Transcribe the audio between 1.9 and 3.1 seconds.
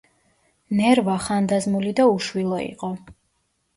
და უშვილო იყო.